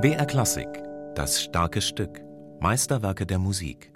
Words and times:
BR 0.00 0.26
Klassik, 0.26 0.66
das 1.14 1.40
starke 1.40 1.80
Stück, 1.80 2.20
Meisterwerke 2.58 3.26
der 3.26 3.38
Musik. 3.38 3.92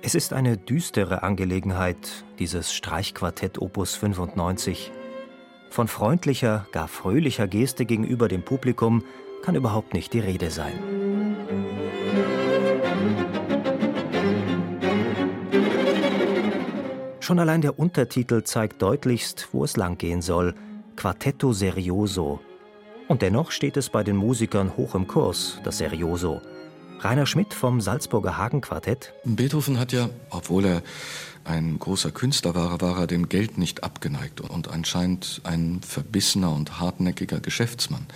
Es 0.00 0.14
ist 0.14 0.32
eine 0.32 0.56
düstere 0.56 1.22
Angelegenheit, 1.22 2.24
dieses 2.38 2.72
Streichquartett 2.72 3.60
Opus 3.60 3.96
95. 3.96 4.92
Von 5.68 5.88
freundlicher, 5.88 6.66
gar 6.72 6.88
fröhlicher 6.88 7.46
Geste 7.46 7.84
gegenüber 7.84 8.28
dem 8.28 8.42
Publikum 8.42 9.04
kann 9.42 9.54
überhaupt 9.54 9.94
nicht 9.94 10.12
die 10.12 10.20
Rede 10.20 10.50
sein. 10.50 10.74
Schon 17.20 17.38
allein 17.40 17.60
der 17.60 17.78
Untertitel 17.78 18.44
zeigt 18.44 18.82
deutlichst, 18.82 19.48
wo 19.52 19.64
es 19.64 19.76
langgehen 19.76 20.22
soll: 20.22 20.54
Quartetto 20.94 21.52
Serioso. 21.52 22.40
Und 23.08 23.22
dennoch 23.22 23.50
steht 23.50 23.76
es 23.76 23.88
bei 23.88 24.04
den 24.04 24.16
Musikern 24.16 24.76
hoch 24.76 24.94
im 24.94 25.06
Kurs, 25.06 25.60
das 25.64 25.78
Serioso. 25.78 26.40
Rainer 27.00 27.26
Schmidt 27.26 27.52
vom 27.52 27.80
Salzburger 27.80 28.38
Hagen-Quartett. 28.38 29.12
Beethoven 29.24 29.78
hat 29.78 29.92
ja, 29.92 30.08
obwohl 30.30 30.64
er 30.64 30.82
ein 31.44 31.78
großer 31.78 32.10
Künstler 32.10 32.54
war, 32.54 32.80
war 32.80 32.98
er 32.98 33.06
dem 33.06 33.28
Geld 33.28 33.58
nicht 33.58 33.84
abgeneigt 33.84 34.40
und 34.40 34.68
anscheinend 34.68 35.40
ein 35.44 35.80
verbissener 35.82 36.52
und 36.52 36.80
hartnäckiger 36.80 37.40
Geschäftsmann. 37.40 38.06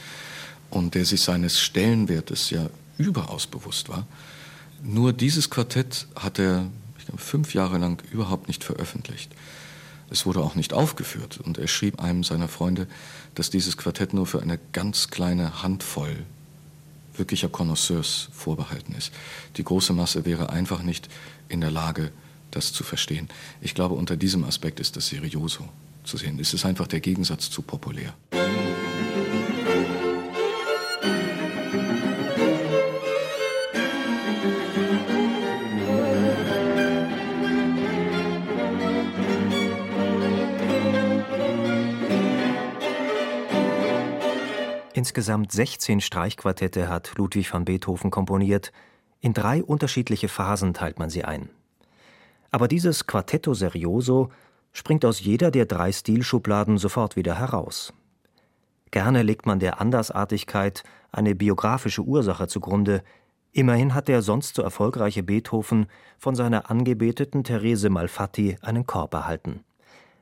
Und 0.71 0.95
der 0.95 1.05
sich 1.05 1.21
seines 1.21 1.61
Stellenwertes 1.61 2.51
ja 2.51 2.71
überaus 2.97 3.47
bewusst 3.47 3.89
war. 3.89 4.07
Nur 4.83 5.13
dieses 5.13 5.51
Quartett 5.51 6.07
hat 6.17 6.39
er 6.39 6.67
fünf 7.17 7.55
Jahre 7.55 7.79
lang 7.79 8.03
überhaupt 8.13 8.49
nicht 8.49 8.65
veröffentlicht. 8.65 9.31
Es 10.11 10.27
wurde 10.27 10.41
auch 10.41 10.55
nicht 10.55 10.73
aufgeführt 10.73 11.39
und 11.39 11.59
er 11.59 11.69
schrieb 11.69 12.01
einem 12.01 12.25
seiner 12.25 12.49
Freunde, 12.49 12.87
dass 13.35 13.51
dieses 13.51 13.77
Quartett 13.77 14.13
nur 14.13 14.27
für 14.27 14.43
eine 14.43 14.59
ganz 14.73 15.09
kleine 15.09 15.63
Handvoll 15.63 16.17
wirklicher 17.17 17.49
Connoisseurs 17.49 18.29
vorbehalten 18.33 18.95
ist. 18.95 19.13
Die 19.57 19.65
große 19.65 19.93
Masse 19.93 20.25
wäre 20.25 20.51
einfach 20.51 20.83
nicht 20.83 21.09
in 21.49 21.61
der 21.61 21.71
Lage, 21.71 22.11
das 22.51 22.73
zu 22.73 22.83
verstehen. 22.83 23.29
Ich 23.61 23.75
glaube, 23.75 23.95
unter 23.95 24.17
diesem 24.17 24.45
Aspekt 24.45 24.81
ist 24.81 24.97
das 24.97 25.09
Serioso 25.09 25.69
zu 26.03 26.17
sehen. 26.17 26.39
Es 26.41 26.55
ist 26.55 26.65
einfach 26.65 26.89
der 26.89 27.01
Gegensatz 27.01 27.51
zu 27.51 27.63
populär. 27.63 28.15
Insgesamt 45.01 45.51
16 45.51 46.03
Streichquartette 46.03 46.91
hat 46.91 47.15
Ludwig 47.17 47.55
van 47.55 47.65
Beethoven 47.65 48.11
komponiert. 48.11 48.71
In 49.21 49.33
drei 49.33 49.65
unterschiedliche 49.65 50.29
Phasen 50.29 50.75
teilt 50.75 50.99
man 50.99 51.09
sie 51.09 51.25
ein. 51.25 51.49
Aber 52.51 52.69
dieses 52.69 53.07
Quartetto 53.07 53.55
Serioso 53.55 54.29
springt 54.73 55.07
aus 55.07 55.21
jeder 55.21 55.51
der 55.51 55.65
drei 55.65 55.91
Stilschubladen 55.91 56.77
sofort 56.77 57.17
wieder 57.17 57.39
heraus. 57.39 57.95
Gerne 58.91 59.23
legt 59.23 59.47
man 59.47 59.59
der 59.59 59.81
Andersartigkeit 59.81 60.83
eine 61.13 61.35
biografische 61.35 62.03
Ursache 62.03 62.47
zugrunde. 62.47 63.03
Immerhin 63.53 63.95
hat 63.95 64.07
der 64.07 64.21
sonst 64.21 64.57
so 64.57 64.61
erfolgreiche 64.61 65.23
Beethoven 65.23 65.87
von 66.19 66.35
seiner 66.35 66.71
angebeteten 66.71 67.43
Therese 67.43 67.89
Malfatti 67.89 68.59
einen 68.61 68.85
Korb 68.85 69.15
erhalten. 69.15 69.65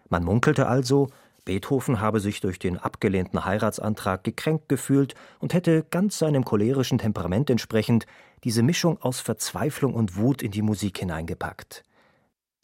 Man 0.09 0.23
munkelte 0.23 0.69
also, 0.69 1.09
Beethoven 1.49 1.99
habe 2.03 2.21
sich 2.21 2.43
durch 2.43 2.59
den 2.59 2.77
abgelehnten 2.77 3.47
Heiratsantrag 3.47 4.23
gekränkt 4.23 4.69
gefühlt 4.69 5.15
und 5.39 5.55
hätte 5.55 5.83
ganz 5.89 6.19
seinem 6.19 6.45
cholerischen 6.45 6.99
Temperament 6.99 7.49
entsprechend 7.49 8.05
diese 8.45 8.63
Mischung 8.63 9.01
aus 9.01 9.21
Verzweiflung 9.21 9.95
und 9.95 10.17
Wut 10.17 10.43
in 10.43 10.51
die 10.51 10.61
Musik 10.61 10.99
hineingepackt. 10.99 11.85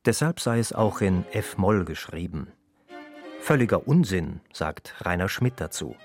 Deshalb 0.05 0.39
sei 0.39 0.59
es 0.59 0.75
auch 0.75 1.01
in 1.01 1.25
F-Moll 1.33 1.87
geschrieben. 1.87 2.49
Völliger 3.41 3.89
Unsinn, 3.89 4.41
sagt 4.53 4.95
Rainer 5.01 5.31
Schmidt 5.31 5.55
dazu. 5.57 5.97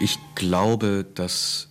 Ich 0.00 0.18
glaube, 0.34 1.04
dass 1.14 1.68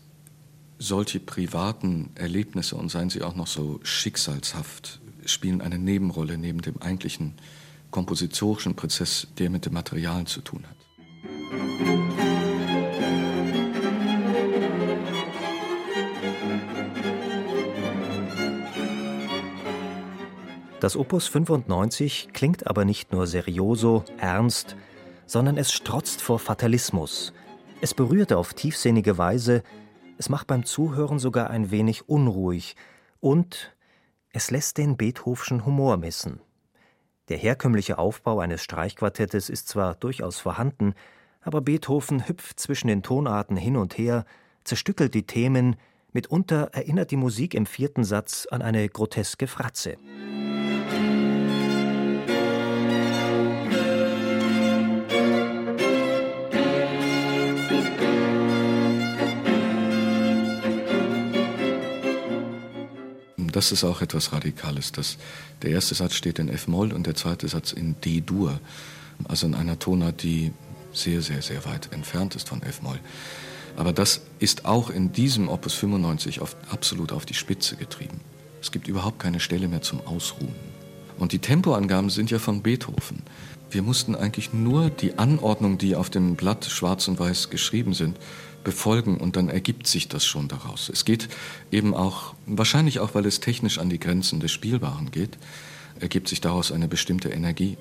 solche 0.77 1.19
privaten 1.19 2.11
Erlebnisse 2.13 2.75
und 2.75 2.91
seien 2.91 3.09
sie 3.09 3.23
auch 3.23 3.33
noch 3.33 3.47
so 3.47 3.79
schicksalshaft 3.81 5.01
spielen 5.25 5.61
eine 5.61 5.77
Nebenrolle 5.77 6.37
neben 6.37 6.61
dem 6.61 6.81
eigentlichen 6.81 7.35
kompositorischen 7.91 8.75
Prozess, 8.75 9.27
der 9.37 9.49
mit 9.49 9.65
dem 9.65 9.73
Material 9.73 10.25
zu 10.25 10.41
tun 10.41 10.65
hat. 10.67 10.75
Das 20.81 20.95
Opus 20.95 21.27
95 21.27 22.29
klingt 22.33 22.67
aber 22.67 22.85
nicht 22.85 23.11
nur 23.11 23.25
serioso, 23.25 24.03
ernst, 24.17 24.75
sondern 25.25 25.57
es 25.57 25.71
strotzt 25.71 26.21
vor 26.21 26.37
Fatalismus. 26.37 27.33
Es 27.81 27.93
berührt 27.93 28.33
auf 28.33 28.53
tiefsinnige 28.53 29.17
Weise, 29.17 29.63
es 30.17 30.29
macht 30.29 30.47
beim 30.47 30.63
Zuhören 30.63 31.17
sogar 31.17 31.49
ein 31.49 31.71
wenig 31.71 32.07
unruhig 32.07 32.75
und 33.19 33.74
es 34.35 34.51
lässt 34.51 34.78
den 34.78 34.97
Beethovenschen 34.97 35.66
Humor 35.66 35.96
messen. 35.96 36.41
Der 37.29 37.38
herkömmliche 37.38 37.97
Aufbau 37.97 38.41
eines 38.41 38.62
Streichquartettes 38.62 39.50
ist 39.50 39.69
zwar 39.69 39.96
durchaus 39.96 40.41
vorhanden, 40.41 40.94
aber 41.40 41.62
Beethoven 41.62 42.28
hüpft 42.28 42.59
zwischen 42.59 42.90
den 42.90 43.01
Tonarten 43.01 43.56
hin 43.56 43.78
und 43.78 43.97
her, 43.97 44.25
zerstückelt 44.66 45.13
die 45.13 45.25
Themen, 45.25 45.78
mitunter 46.12 46.72
erinnert 46.73 47.12
die 47.12 47.16
Musik 47.16 47.53
im 47.53 47.66
vierten 47.66 48.03
Satz 48.03 48.46
an 48.51 48.62
eine 48.62 48.90
groteske 48.90 49.47
Fratze. 49.47 49.96
Das 63.55 63.71
ist 63.71 63.85
auch 63.85 64.01
etwas 64.01 64.33
Radikales. 64.33 64.91
Das, 64.91 65.17
der 65.61 65.71
erste 65.71 65.95
Satz 65.95 66.13
steht 66.16 66.39
in 66.39 66.49
F-Moll 66.49 66.91
und 66.91 67.07
der 67.07 67.16
zweite 67.16 67.47
Satz 67.47 67.71
in 67.71 67.95
D-Dur, 68.01 68.59
also 69.29 69.47
in 69.47 69.55
einer 69.55 69.79
Tonart, 69.79 70.23
die 70.23 70.51
sehr, 70.91 71.21
sehr, 71.21 71.41
sehr 71.41 71.63
weit 71.66 71.93
entfernt 71.93 72.35
ist 72.35 72.49
von 72.49 72.61
F-Moll. 72.61 72.99
Aber 73.77 73.93
das 73.93 74.21
ist 74.39 74.66
auch 74.66 74.89
in 74.89 75.13
diesem 75.13 75.47
Opus 75.47 75.73
95 75.73 76.41
auf, 76.41 76.57
absolut 76.69 77.13
auf 77.13 77.25
die 77.25 77.33
Spitze 77.33 77.77
getrieben. 77.77 78.19
Es 78.61 78.71
gibt 78.71 78.88
überhaupt 78.88 79.19
keine 79.19 79.39
Stelle 79.39 79.69
mehr 79.69 79.81
zum 79.81 80.05
Ausruhen. 80.05 80.55
Und 81.17 81.31
die 81.31 81.39
Tempoangaben 81.39 82.09
sind 82.09 82.31
ja 82.31 82.39
von 82.39 82.61
Beethoven. 82.61 83.23
Wir 83.69 83.81
mussten 83.81 84.15
eigentlich 84.15 84.53
nur 84.53 84.89
die 84.89 85.17
Anordnung, 85.17 85.77
die 85.77 85.95
auf 85.95 86.09
dem 86.09 86.35
Blatt 86.35 86.65
schwarz 86.65 87.07
und 87.07 87.19
weiß 87.19 87.49
geschrieben 87.49 87.93
sind, 87.93 88.17
befolgen 88.63 89.17
und 89.17 89.35
dann 89.35 89.49
ergibt 89.49 89.87
sich 89.87 90.07
das 90.07 90.25
schon 90.25 90.47
daraus. 90.47 90.89
Es 90.89 91.05
geht 91.05 91.29
eben 91.71 91.93
auch, 91.93 92.33
wahrscheinlich 92.45 92.99
auch, 92.99 93.15
weil 93.15 93.25
es 93.25 93.39
technisch 93.39 93.77
an 93.77 93.89
die 93.89 93.99
Grenzen 93.99 94.39
des 94.39 94.51
Spielbaren 94.51 95.11
geht, 95.11 95.37
ergibt 95.99 96.27
sich 96.27 96.41
daraus 96.41 96.71
eine 96.71 96.87
bestimmte 96.87 97.29
Energie. 97.29 97.77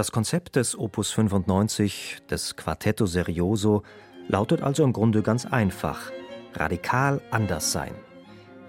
Das 0.00 0.12
Konzept 0.12 0.56
des 0.56 0.78
Opus 0.78 1.10
95, 1.10 2.22
des 2.30 2.56
Quartetto 2.56 3.04
Serioso, 3.04 3.82
lautet 4.28 4.62
also 4.62 4.82
im 4.82 4.94
Grunde 4.94 5.20
ganz 5.20 5.44
einfach: 5.44 6.10
radikal 6.54 7.20
anders 7.30 7.70
sein. 7.70 7.92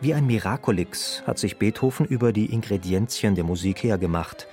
Wie 0.01 0.13
ein 0.13 0.27
Miraculix 0.27 1.23
hat 1.25 1.39
sich 1.39 1.55
Beethoven 1.55 2.05
über 2.05 2.33
die 2.33 2.47
Ingredienzien 2.47 3.35
der 3.35 3.45
Musik 3.45 3.81
hergemacht. 3.81 4.45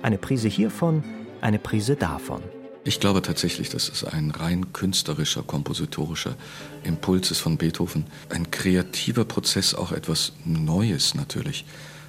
Eine 0.00 0.16
Prise 0.16 0.48
hiervon, 0.48 1.04
eine 1.42 1.58
Prise 1.58 1.96
davon. 1.96 2.40
Ich 2.84 2.98
glaube 2.98 3.20
tatsächlich, 3.20 3.68
dass 3.68 3.90
es 3.90 4.02
ein 4.02 4.30
rein 4.30 4.72
künstlerischer, 4.72 5.42
kompositorischer 5.42 6.34
Impuls 6.82 7.30
ist 7.30 7.40
von 7.40 7.58
Beethoven. 7.58 8.06
Ein 8.30 8.50
kreativer 8.50 9.26
Prozess, 9.26 9.74
auch 9.74 9.92
etwas 9.92 10.32
Neues 10.46 11.14
natürlich. 11.14 11.66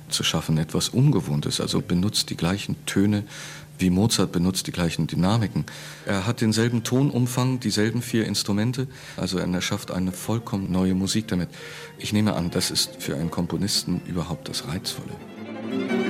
Zu 0.09 0.23
schaffen, 0.23 0.57
etwas 0.57 0.89
Ungewohntes, 0.89 1.59
also 1.59 1.81
benutzt 1.81 2.29
die 2.29 2.37
gleichen 2.37 2.75
Töne 2.85 3.23
wie 3.79 3.89
Mozart 3.89 4.31
benutzt 4.31 4.67
die 4.67 4.71
gleichen 4.71 5.07
Dynamiken. 5.07 5.65
Er 6.05 6.25
hat 6.25 6.41
denselben 6.41 6.83
Tonumfang, 6.83 7.59
dieselben 7.59 8.01
vier 8.01 8.25
Instrumente, 8.25 8.87
also 9.17 9.37
er 9.37 9.51
erschafft 9.51 9.91
eine 9.91 10.11
vollkommen 10.11 10.71
neue 10.71 10.93
Musik 10.93 11.27
damit. 11.27 11.49
Ich 11.97 12.13
nehme 12.13 12.35
an, 12.35 12.51
das 12.51 12.71
ist 12.71 13.01
für 13.01 13.15
einen 13.15 13.31
Komponisten 13.31 14.01
überhaupt 14.05 14.49
das 14.49 14.67
Reizvolle. 14.67 16.02